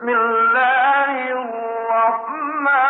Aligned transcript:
بسم 0.00 0.08
الله 0.08 1.32
الرحمن 1.32 2.89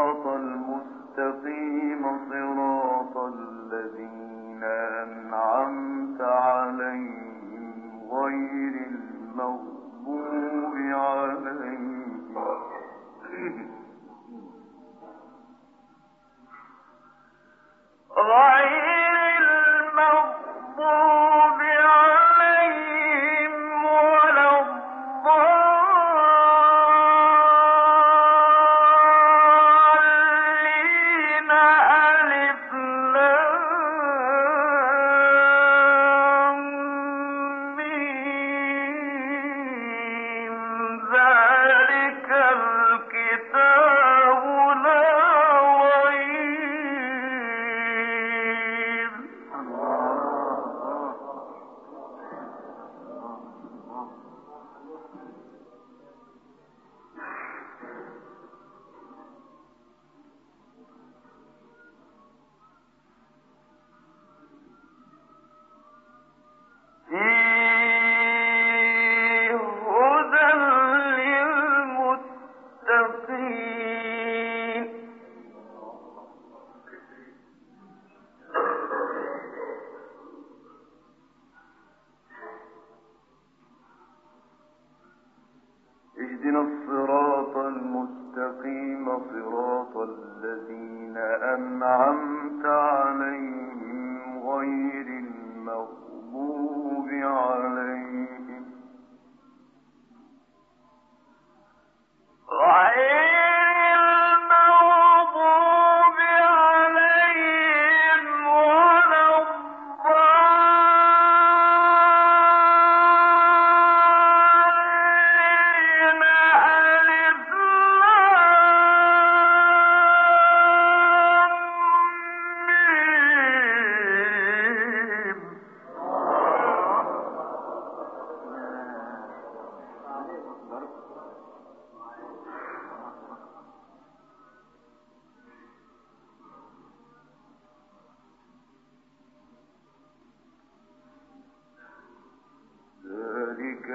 وَ 9.41 9.70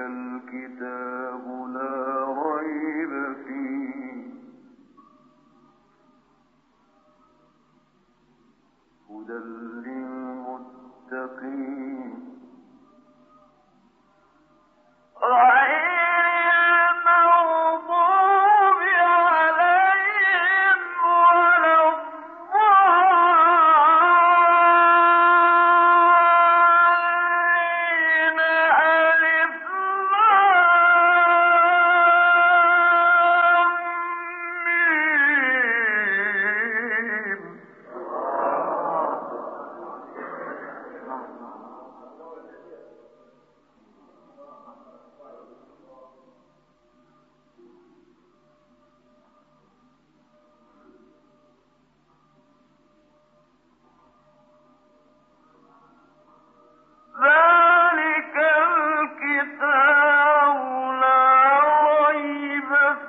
الكتاب 0.05 1.45
لا 1.73 2.06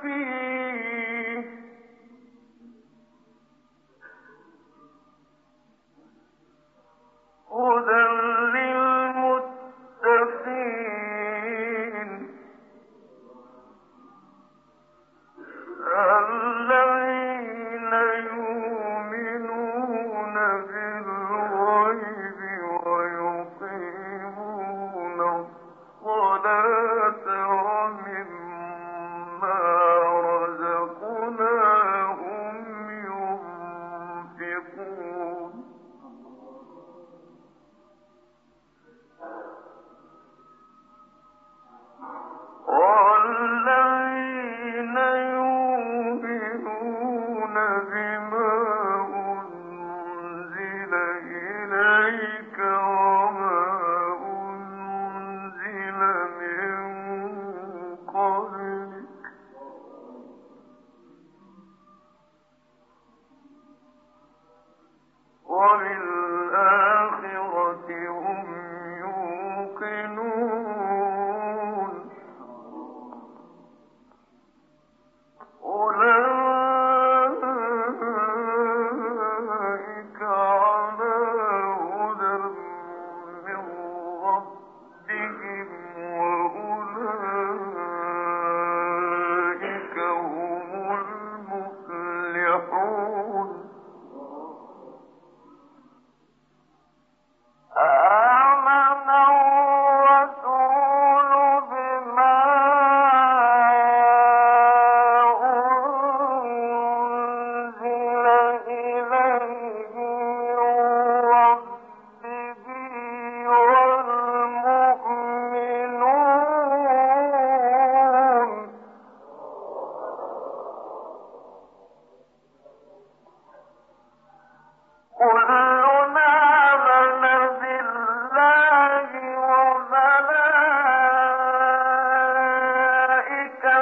فيه 0.01 0.58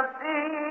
ربنا 0.06 0.65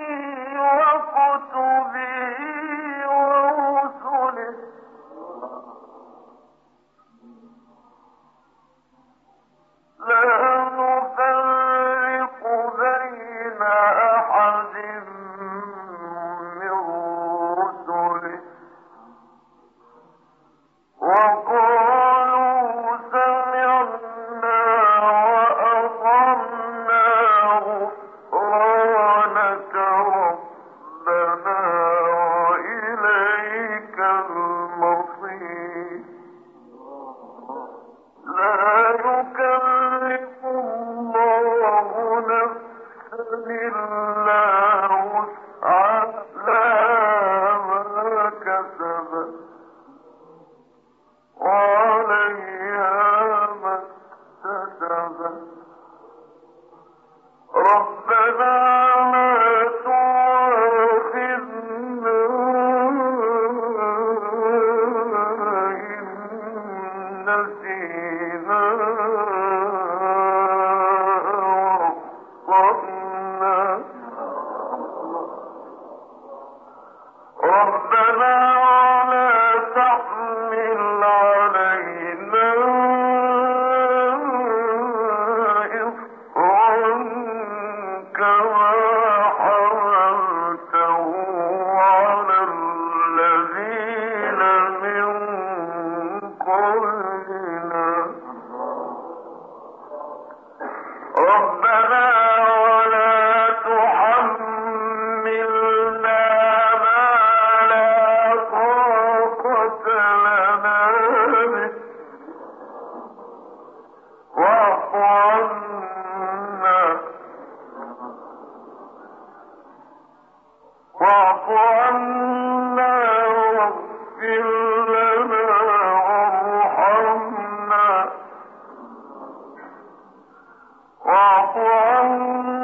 وقل 131.54 132.55